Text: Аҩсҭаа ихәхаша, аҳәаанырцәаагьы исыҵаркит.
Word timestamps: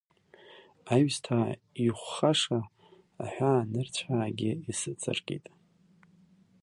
Аҩсҭаа 0.93 1.51
ихәхаша, 1.85 2.59
аҳәаанырцәаагьы 3.23 4.51
исыҵаркит. 4.69 5.45